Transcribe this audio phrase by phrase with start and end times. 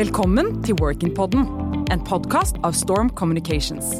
[0.00, 1.42] Velkommen til Workin-podden,
[1.92, 3.98] en podkast av Storm Communications.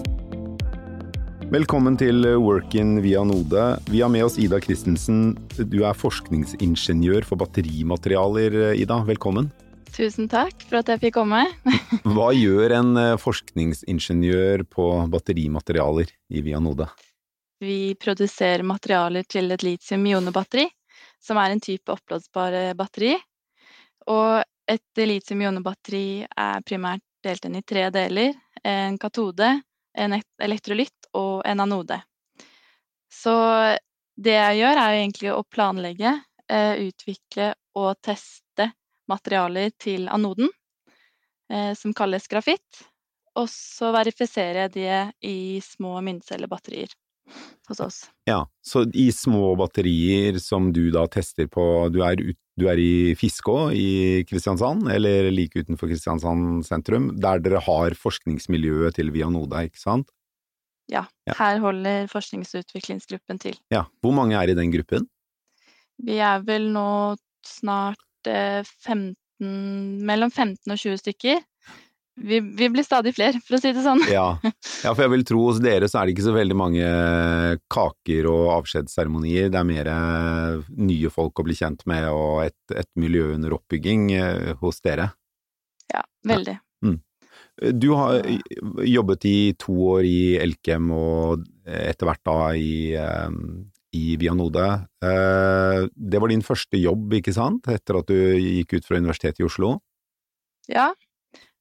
[1.53, 3.65] Velkommen til Workin via Node.
[3.91, 5.35] Vi har med oss Ida Christensen.
[5.59, 8.97] Du er forskningsingeniør for batterimaterialer, Ida.
[9.05, 9.51] Velkommen.
[9.93, 11.43] Tusen takk for at jeg fikk komme.
[12.17, 16.87] Hva gjør en eh, forskningsingeniør på batterimaterialer i Vianode?
[17.61, 20.65] Vi produserer materialer til et litium-ionebatteri,
[21.21, 23.19] som er en type oppblåsbare batteri.
[24.09, 24.41] Og
[24.71, 28.37] et litium-ionebatteri er primært delt inn i tre deler.
[28.65, 29.49] En katode,
[29.97, 31.99] en elektrolytt og en anode.
[33.11, 33.35] Så
[34.21, 36.15] det jeg gjør, er egentlig å planlegge,
[36.49, 38.71] eh, utvikle og teste
[39.11, 40.51] materialer til anoden,
[41.51, 42.85] eh, som kalles grafitt.
[43.37, 46.95] Og så verifiserer jeg det i små myntcellebatterier
[47.71, 47.99] hos oss.
[48.29, 52.81] Ja, så i små batterier som du da tester på Du er, ut, du er
[52.81, 59.65] i Fiskå i Kristiansand, eller like utenfor Kristiansand sentrum, der dere har forskningsmiljøet til Vianoda,
[59.69, 60.11] ikke sant?
[60.91, 61.35] Ja, ja.
[61.39, 63.55] her holder forsknings- og utviklingsgruppen til.
[63.71, 65.07] Ja, Hvor mange er i den gruppen?
[66.03, 69.15] Vi er vel nå snart 15,
[70.05, 71.45] mellom 15 og 20 stykker
[72.21, 74.03] vi, vi, blir stadig flere, for å si det sånn.
[74.11, 74.27] Ja.
[74.85, 74.93] ja.
[74.93, 76.91] for jeg vil tro hos dere så er det ikke så veldig mange
[77.73, 79.51] kaker og avskjedsseremonier.
[79.53, 83.57] Det er mer eh, nye folk å bli kjent med og et, et miljø under
[83.57, 85.11] oppbygging eh, hos dere.
[85.93, 86.59] Ja, veldig.
[86.61, 86.65] Ja.
[86.87, 87.01] Mm.
[87.77, 88.23] Du har
[88.89, 93.29] jobbet i to år i Elkem og etter hvert da i, eh,
[93.99, 94.71] i Vianode.
[95.01, 99.49] Det var din første jobb, ikke sant, etter at du gikk ut fra Universitetet i
[99.49, 99.75] Oslo?
[100.71, 100.93] Ja,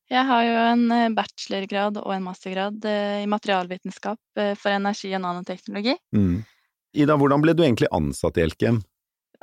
[0.10, 5.12] jeg har jo en eh, bachelorgrad og en mastergrad eh, i materialvitenskap eh, for energi
[5.14, 5.94] og nanoteknologi.
[6.16, 6.40] Mm.
[6.98, 8.80] Ida, hvordan ble du egentlig ansatt i Elkem?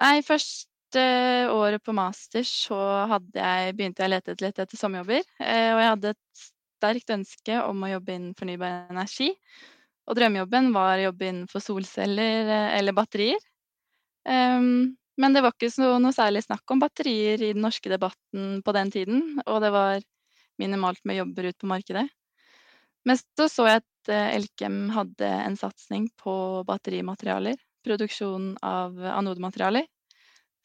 [0.03, 1.05] Nei, første
[1.53, 5.23] året på master så jeg, begynte jeg å lete litt etter sommerjobber.
[5.39, 6.43] Og jeg hadde et
[6.77, 9.31] sterkt ønske om å jobbe innen fornybar energi.
[10.07, 13.39] Og drømmejobben var å jobbe innenfor solceller eller batterier.
[14.27, 15.71] Um, men det var ikke
[16.03, 20.03] noe særlig snakk om batterier i den norske debatten på den tiden, og det var
[20.63, 22.07] minimalt med jobber ut på markedet.
[23.07, 29.87] Men så så jeg at eh, Elkem hadde en satsing på batterimaterialer, produksjon av anodematerialer.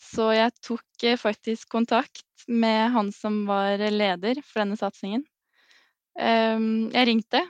[0.02, 5.24] Så jeg tok eh, faktisk kontakt med han som var leder for denne satsingen.
[6.20, 7.44] Ehm, jeg ringte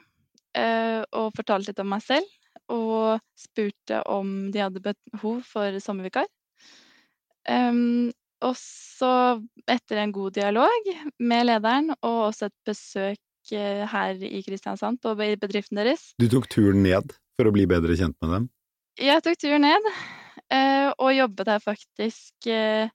[0.58, 2.28] eh, og fortalte litt om meg selv,
[2.72, 6.28] og spurte om de hadde behov for sommervikar.
[7.50, 8.12] Ehm,
[8.46, 10.88] og så, etter en god dialog
[11.22, 16.50] med lederen og også et besøk eh, her i Kristiansand på bedriften deres Du tok
[16.52, 18.50] turen ned for å bli bedre kjent med dem?
[19.02, 19.88] Jeg tok turen ned,
[20.54, 22.92] eh, og jobbet her faktisk eh,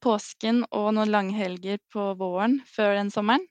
[0.00, 3.44] påsken og noen langhelger på våren før den sommeren.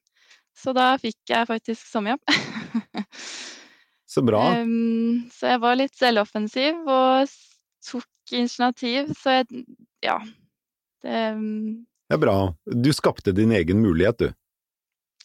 [0.58, 2.22] Så da fikk jeg faktisk sommerjobb.
[4.14, 4.42] så bra.
[5.34, 7.34] så jeg var litt selvoffensiv og
[7.86, 9.66] tok initiativ, så jeg
[10.04, 10.18] Ja
[11.04, 11.48] det ehm,
[12.10, 12.38] Det er bra.
[12.66, 14.30] Du skapte din egen mulighet, du.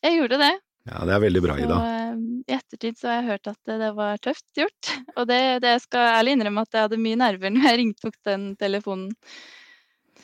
[0.05, 0.55] Jeg gjorde det.
[0.89, 1.77] Ja, det er veldig bra, Ida.
[1.77, 4.93] Og ehm, i ettertid så har jeg hørt at det var tøft gjort.
[5.19, 8.11] Og det, det skal jeg ærlig innrømme at jeg hadde mye nerver når jeg ringte
[8.11, 9.15] opp den telefonen.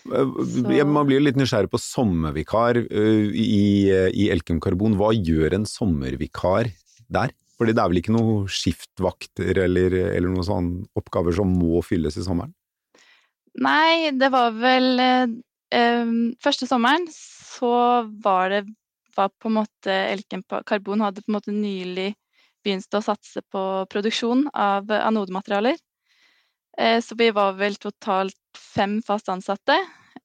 [0.05, 0.65] Så...
[0.85, 4.99] Man blir litt nysgjerrig på sommervikar i, i Elkem Karbon.
[5.01, 6.69] Hva gjør en sommervikar
[7.09, 7.33] der?
[7.55, 12.19] Fordi det er vel ikke noen skiftvakter eller, eller noen sånne oppgaver som må fylles
[12.19, 12.53] i sommeren?
[13.63, 16.09] Nei, det var vel eh,
[16.43, 17.75] Første sommeren så
[18.25, 18.65] var det
[19.15, 22.15] var på en måte Elken Karbon hadde på en måte nylig
[22.65, 23.63] begynt å satse på
[23.93, 25.77] produksjon av anodematerialer.
[26.79, 29.77] Eh, så vi var vel totalt fem fast ansatte,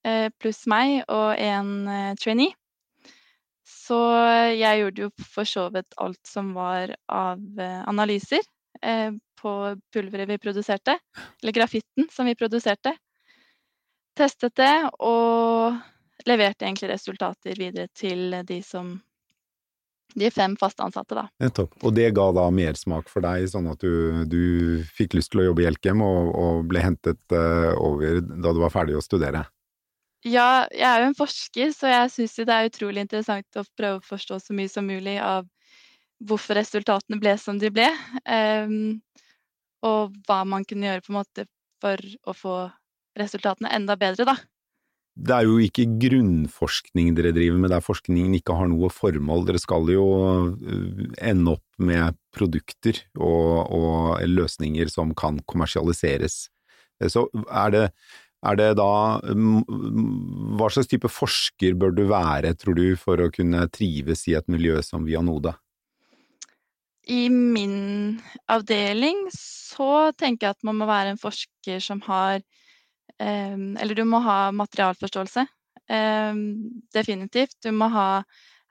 [0.02, 2.56] eh, pluss meg og en eh, trainee.
[3.70, 4.00] Så
[4.58, 8.42] jeg gjorde jo for så vidt alt som var av eh, analyser
[8.82, 9.54] eh, på
[9.94, 10.98] pulveret vi produserte,
[11.44, 12.96] eller grafitten som vi produserte
[14.20, 15.78] testet det og
[16.28, 18.98] leverte egentlig resultater videre til de som
[20.16, 21.28] de fem fast ansatte, da.
[21.44, 21.76] Nettopp.
[21.86, 24.42] Og det ga da mersmak for deg, sånn at du, du
[24.98, 28.62] fikk lyst til å jobbe i Elkem og, og ble hentet uh, over da du
[28.64, 29.46] var ferdig å studere?
[30.26, 33.64] Ja, jeg er jo en forsker, så jeg syns jo det er utrolig interessant å
[33.78, 35.48] prøve å forstå så mye som mulig av
[36.28, 37.88] hvorfor resultatene ble som de ble,
[38.26, 38.98] um,
[39.88, 41.46] og hva man kunne gjøre på en måte
[41.80, 42.58] for å få
[43.18, 44.38] resultatene enda bedre, da.
[45.20, 49.44] Det er jo ikke grunnforskning dere driver med, der forskningen ikke har noe formål.
[49.50, 50.06] Dere skal jo
[50.54, 56.46] øh, ende opp med produkter og, og løsninger som kan kommersialiseres.
[57.08, 57.86] Så er det,
[58.44, 63.68] Er det da Hva slags type forsker bør du være, tror du, for å kunne
[63.68, 65.56] trives i et miljø som Vianode?
[67.10, 72.44] I min avdeling så tenker jeg at man må være en forsker som har
[73.20, 75.44] Eller du må ha materialforståelse.
[76.96, 77.58] Definitivt.
[77.66, 78.24] Du må ha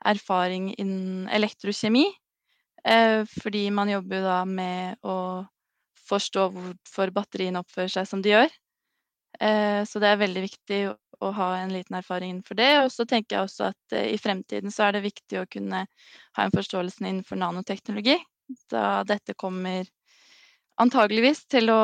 [0.09, 2.05] erfaring innen elektrokjemi.
[2.83, 5.17] Eh, fordi man jobber jo da med å
[6.09, 8.55] forstå hvorfor batteriene oppfører seg som de gjør.
[9.39, 10.79] Eh, så det er veldig viktig
[11.19, 12.71] å ha en liten erfaring innenfor det.
[12.85, 15.85] Og så tenker jeg også at eh, i fremtiden så er det viktig å kunne
[15.85, 18.17] ha en forståelse innenfor nanoteknologi,
[18.71, 19.85] da dette kommer
[20.79, 21.79] antageligvis til å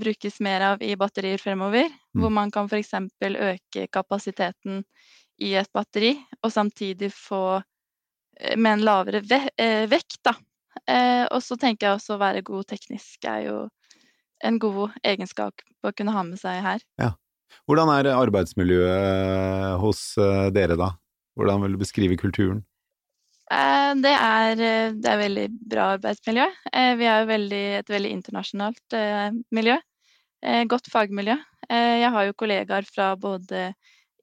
[0.00, 1.88] brukes mer av i batterier fremover.
[1.88, 2.22] Mm.
[2.22, 2.94] Hvor man kan f.eks.
[3.22, 4.82] øke kapasiteten
[5.44, 7.60] i et batteri, og samtidig få
[8.58, 9.20] med en lavere
[9.90, 10.34] vekt, da.
[11.30, 13.56] Og så tenker jeg også å være god teknisk er jo
[14.44, 16.82] en god egenskap å kunne ha med seg her.
[17.00, 17.12] Ja.
[17.68, 20.92] Hvordan er arbeidsmiljøet hos eh, dere, da?
[21.38, 22.62] Hvordan vil du beskrive kulturen?
[23.48, 26.46] Eh, det er, eh, det er veldig bra arbeidsmiljø.
[27.00, 28.98] Vi er veldig, et veldig internasjonalt
[29.54, 29.78] miljø.
[30.70, 31.34] Godt fagmiljø.
[31.68, 33.72] Jeg har jo kollegaer fra både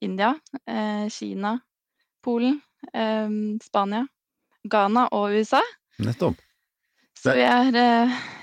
[0.01, 0.31] India,
[1.11, 1.57] Kina,
[2.23, 2.61] Polen,
[3.61, 4.05] Spania,
[4.63, 5.59] Ghana og USA.
[5.99, 6.39] Nettopp.
[7.19, 7.75] Så vi er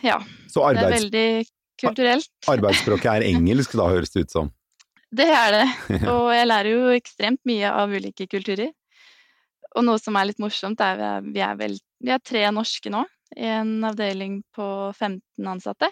[0.05, 0.19] Ja.
[0.52, 0.85] Så arbeids...
[0.85, 1.46] Det er veldig
[1.81, 2.31] kulturelt.
[2.52, 4.52] Arbeidsspråket er engelsk, da høres det ut som?
[5.19, 5.67] Det er det.
[6.12, 8.73] Og jeg lærer jo ekstremt mye av ulike kulturer.
[9.76, 12.92] Og noe som er litt morsomt, er at vi er, vel, vi er tre norske
[12.92, 13.04] nå
[13.36, 15.88] i en avdeling på 15 ansatte.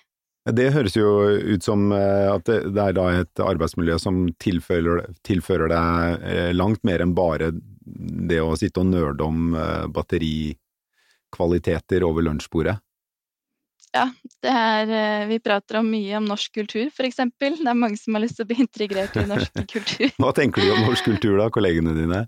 [0.49, 5.69] Det høres jo ut som eh, at det er da et arbeidsmiljø som tilfører, tilfører
[5.73, 7.50] deg eh, langt mer enn bare
[8.31, 12.76] det å sitte og nerde om eh, batterikvaliteter over lunsjbordet.
[13.91, 14.06] Ja,
[14.38, 17.56] det er Vi prater om mye om norsk kultur, for eksempel.
[17.59, 20.15] Det er mange som har lyst til å bli integrert i norsk kultur.
[20.17, 22.21] Hva tenker du om norsk kultur da, kollegene dine?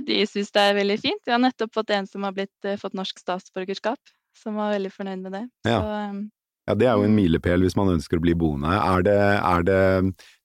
[0.00, 1.22] De syns det er veldig fint.
[1.26, 4.00] Vi har nettopp fått en som har blitt, eh, fått norsk statsborgerskap,
[4.38, 5.42] som var veldig fornøyd med det.
[5.68, 5.80] Ja.
[5.80, 6.22] Så, um,
[6.68, 7.18] ja, det er jo en mm.
[7.18, 8.70] milepæl hvis man ønsker å bli boende.
[8.70, 9.80] Er det, er det,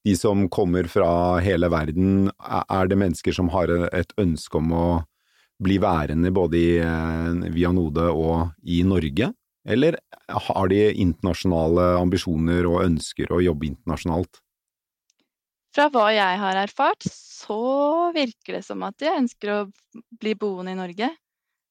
[0.04, 1.10] de som kommer fra
[1.44, 4.88] hele verden, er det mennesker som har et ønske om å
[5.62, 9.32] bli værende både i eh, Vianode og i Norge?
[9.68, 9.98] Eller
[10.48, 14.40] har de internasjonale ambisjoner og ønsker å jobbe internasjonalt?
[15.74, 19.58] Fra hva jeg har erfart, så virker det som at de ønsker å
[20.20, 21.10] bli boende i Norge.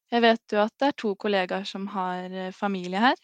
[0.08, 3.18] Jeg vet jo at det er to kollegaer som har eh, familie her.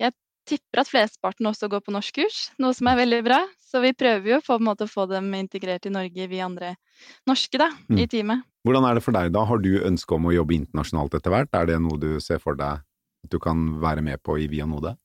[0.00, 0.12] Jeg
[0.48, 3.40] tipper at flesteparten også går på norskkurs, noe som er veldig bra.
[3.70, 6.74] Så vi prøver jo på en måte å få dem integrert i Norge, vi andre
[7.30, 8.00] norske, da, mm.
[8.02, 8.44] i teamet.
[8.66, 11.54] Hvordan er det for deg da, har du ønske om å jobbe internasjonalt etter hvert?
[11.56, 14.96] Er det noe du ser for deg at du kan være med på i Vianode?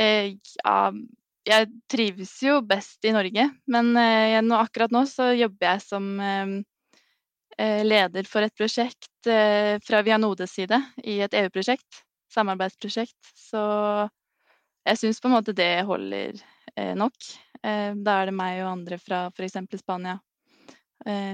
[0.00, 0.78] Eh, ja,
[1.46, 6.08] jeg trives jo best i Norge, men eh, nå, akkurat nå så jobber jeg som
[6.20, 6.56] eh,
[7.56, 13.16] eh leder for et prosjekt fra Vianodes side i et EU-prosjekt, samarbeidsprosjekt.
[13.34, 13.62] Så
[14.86, 16.36] jeg syns på en måte det holder
[16.76, 17.16] eh, nok.
[17.62, 19.56] da er det meg og andre fra f.eks.
[19.80, 20.20] Spania,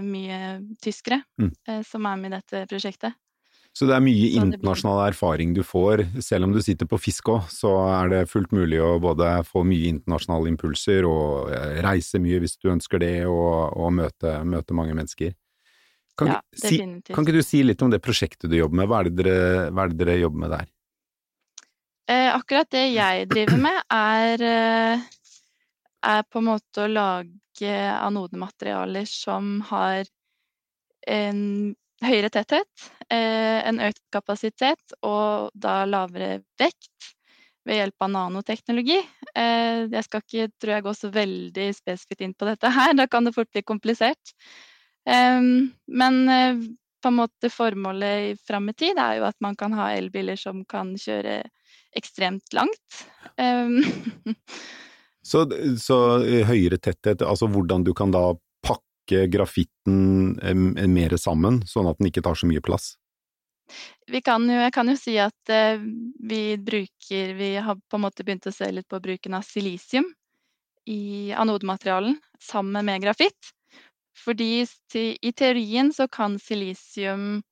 [0.00, 0.38] mye
[0.80, 1.82] tyskere, mm.
[1.84, 3.18] som er med i dette prosjektet.
[3.72, 6.04] Så det er mye internasjonal erfaring du får.
[6.20, 9.62] Selv om du sitter på fisk òg, så er det fullt mulig å både få
[9.64, 14.76] mye internasjonale impulser og eh, reise mye hvis du ønsker det, og, og møte, møte,
[14.76, 15.32] mange mennesker.
[16.20, 16.38] Kan, ja.
[16.52, 18.92] Si, kan ikke du si litt om det prosjektet du jobber med?
[18.92, 19.40] Hva er det dere,
[19.72, 20.70] er det dere jobber med der?
[22.12, 25.04] Eh, akkurat det jeg driver med, er, eh,
[26.12, 30.04] er på en måte å lage anodematerialer som har
[31.08, 37.12] en høyere tetthet, eh, en økt kapasitet og da lavere vekt
[37.66, 38.98] ved hjelp av nanoteknologi.
[39.38, 43.06] Eh, jeg skal ikke, tror jeg, gå så veldig spesifikt inn på dette her, da
[43.10, 44.36] kan det fort bli komplisert.
[45.02, 46.62] Men eh,
[47.02, 50.60] på en måte formålet fram i tid er jo at man kan ha elbiler som
[50.70, 51.40] kan kjøre
[51.98, 53.02] ekstremt langt.
[55.30, 55.42] så,
[55.82, 55.98] så
[56.46, 58.28] høyere tetthet, altså hvordan du kan da
[59.02, 60.38] pakke grafitten
[60.92, 62.96] mer sammen, sånn at den ikke tar så mye plass?
[64.24, 65.80] Kan jo, jeg kan jo si at eh,
[66.20, 70.04] vi bruker Vi har på en måte begynt å se litt på bruken av silisium
[70.84, 73.52] i anodematerialen sammen med grafitt.
[74.18, 77.42] Fordi i teorien så kan silisium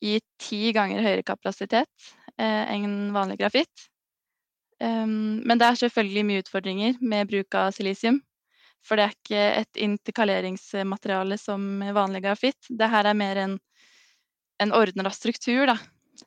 [0.00, 1.90] gi ti ganger høyere kapasitet
[2.38, 3.88] eh, enn vanlig grafitt.
[4.80, 8.22] Men det er selvfølgelig mye utfordringer med bruk av silisium.
[8.86, 12.60] For det er ikke et interkaleringsmateriale som vanlig grafitt.
[12.68, 13.58] Det her er mer en,
[14.62, 15.76] en ordna struktur, da.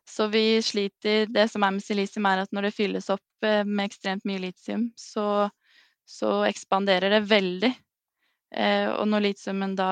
[0.09, 3.61] Så vi sliter Det som er med silisium, er at når det fylles opp eh,
[3.65, 5.49] med ekstremt mye litium, så
[6.05, 7.71] så ekspanderer det veldig.
[8.55, 9.91] Eh, og når litiumen da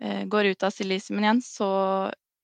[0.00, 1.68] eh, går ut av silisiumen igjen, så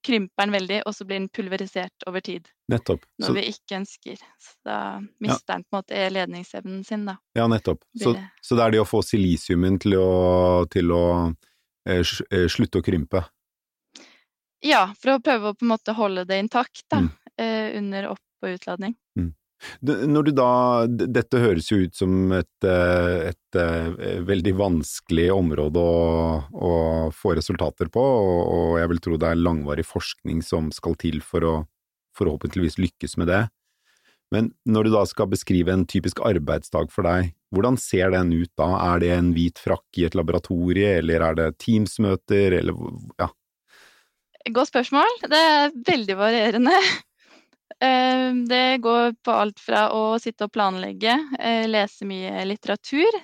[0.06, 2.48] krymper den veldig, og så blir den pulverisert over tid.
[2.72, 3.04] Nettopp.
[3.18, 4.20] Når Så, vi ikke ønsker.
[4.38, 4.78] Så da
[5.24, 7.16] mister den på en måte ledningsevnen sin, da.
[7.38, 7.82] ja, nettopp.
[8.02, 10.12] Så, så det er det å få silisiumen til å,
[10.70, 11.02] til å
[11.88, 13.24] eh, eh, slutte å krympe.
[14.64, 17.04] Ja, for å prøve å på en måte holde det intakt, da.
[17.04, 17.12] Mm.
[17.38, 18.94] Eh, under opp- og utladning.
[19.82, 20.50] Når du da,
[20.86, 25.98] dette høres jo ut som et, eh, et eh, veldig vanskelig område å,
[26.54, 26.72] å
[27.14, 31.22] få resultater på, og, og jeg vil tro det er langvarig forskning som skal til
[31.26, 31.54] for å
[32.18, 33.42] forhåpentligvis lykkes med det.
[34.34, 38.50] Men når du da skal beskrive en typisk arbeidsdag for deg, hvordan ser den ut
[38.60, 38.68] da?
[38.90, 42.76] Er det en hvit frakk i et laboratorie, eller er det Teams-møter, eller
[43.20, 43.30] ja.
[44.52, 45.16] Godt spørsmål.
[45.28, 46.76] Det er veldig varierende.
[47.80, 53.18] Eh, Det går på alt fra å sitte og planlegge, eh, lese mye litteratur,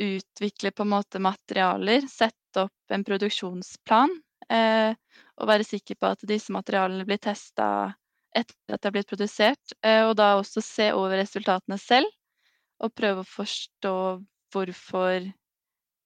[0.00, 4.10] utvikle på en måte materialer, sette opp en produksjonsplan,
[4.50, 4.94] eh,
[5.40, 7.94] og være sikker på at disse materialene blir testa
[8.36, 12.06] etter at de er blitt produsert, og da også se over resultatene selv,
[12.80, 13.94] og prøve å forstå
[14.54, 15.32] hvorfor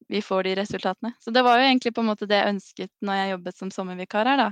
[0.08, 1.12] vi får de resultatene.
[1.20, 3.70] Så det var jo egentlig på en måte det jeg ønsket når jeg jobbet som
[3.70, 4.50] sommervikar her, da.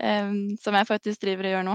[0.00, 1.74] Em, som jeg faktisk driver og gjør nå.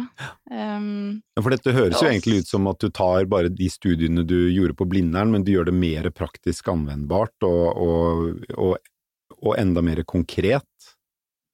[0.50, 4.26] Um, Ja, For dette høres jo egentlig ut som at du tar bare de studiene
[4.26, 8.90] du gjorde på Blindern, men du gjør det mer praktisk anvendbart og, og, og,
[9.38, 10.66] og enda mer konkret.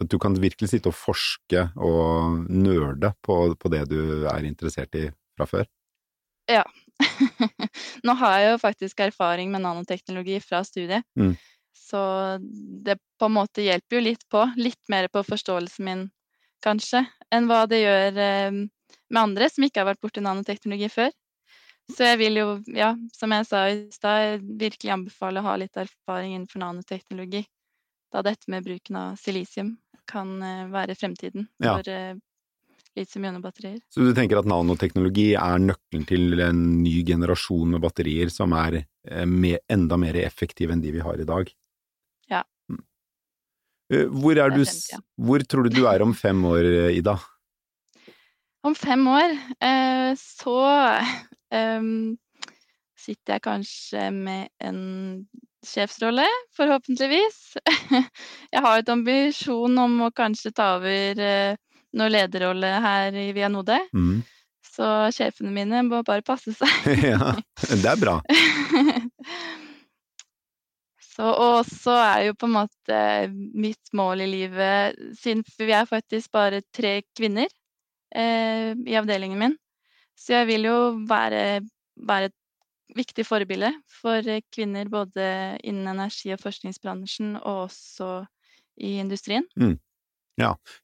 [0.02, 4.96] At du kan virkelig sitte og forske og nerde på, på det du er interessert
[5.00, 5.68] i fra før.
[6.50, 6.64] Ja.
[8.08, 11.36] nå har jeg jo faktisk erfaring med nanoteknologi fra studiet, Mm.
[11.78, 12.02] så
[12.42, 14.44] det på en måte hjelper jo litt på.
[14.58, 16.04] Litt mer på forståelsen min,
[16.64, 17.04] kanskje,
[17.34, 18.18] enn hva det gjør
[19.14, 21.12] med andre som ikke har vært borti nanoteknologi før.
[21.92, 25.80] Så jeg vil jo, ja, som jeg sa i stad, virkelig anbefale å ha litt
[25.80, 27.44] erfaring innenfor nanoteknologi.
[28.14, 29.76] Da dette med bruken av silisium
[30.10, 31.76] kan eh, være fremtiden Ja.
[31.76, 32.14] for uh,
[32.96, 33.80] litium-ionebatterier.
[33.90, 38.84] Så du tenker at nanoteknologi er nøkkelen til en ny generasjon med batterier som er
[38.84, 41.50] eh, enda mer effektive enn de vi har i dag?
[43.94, 44.64] Eh, Hvor, du,
[45.18, 47.18] hvor tror du du er om fem år, eh, Ida?
[48.64, 50.60] Om fem år eh, så
[51.54, 52.16] em,
[53.00, 54.80] sitter jeg kanskje med en
[55.64, 57.42] sjefsrolle, forhåpentligvis.
[58.54, 61.60] jeg har et ambisjon om å kanskje ta over noen
[61.94, 63.78] noe lederrolle her i Vianode.
[63.94, 64.24] Mm.
[64.74, 66.88] Så sjefene mine må bare passe seg.
[67.14, 67.36] ja,
[67.70, 68.18] det er bra.
[71.14, 73.00] Så, og så er jo på en måte
[73.54, 77.46] mitt mål i livet Siden vi er faktisk bare tre kvinner
[78.16, 79.54] eh, i avdelingen min,
[80.18, 80.80] så jeg vil jo
[81.10, 81.62] være,
[82.10, 82.38] være et
[82.98, 85.28] viktig forbilde for eh, kvinner både
[85.62, 88.12] innen energi- og forskningsbransjen og også
[88.82, 89.46] i industrien.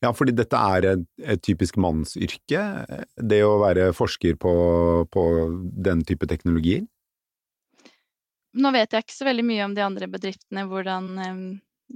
[0.03, 2.61] Ja, fordi dette er et, et typisk mannsyrke,
[3.17, 4.53] det å være forsker på,
[5.09, 5.23] på
[5.89, 6.85] den type teknologier.
[8.57, 11.11] Nå vet jeg ikke så veldig mye om de andre bedriftene, hvordan,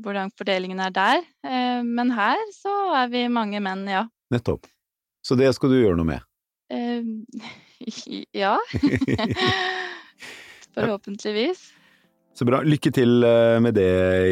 [0.05, 4.05] hvordan fordelingen er der, eh, men her så er vi mange menn, ja.
[4.33, 4.69] Nettopp.
[5.25, 6.29] Så det skal du gjøre noe med.
[8.33, 8.57] Ja.
[10.73, 11.73] Forhåpentligvis.
[12.33, 12.63] Så bra.
[12.65, 13.89] Lykke til eh, med det,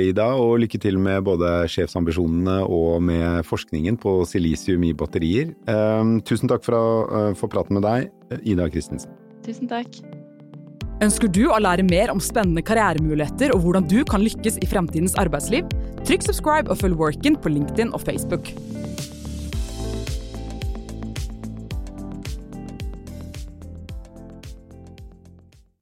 [0.09, 5.53] Ida, og lykke til med både sjefsambisjonene og med forskningen på silisium i batterier.
[6.25, 8.09] Tusen takk for eh, få prate med deg,
[8.41, 9.13] Ida Christensen.
[9.45, 10.01] Tusen takk.
[11.01, 15.15] Ønsker du å lære mer om spennende karrieremuligheter og hvordan du kan lykkes i fremtidens
[15.17, 15.65] arbeidsliv?
[16.05, 18.51] Trykk subscribe og følg Workin på LinkedIn og Facebook.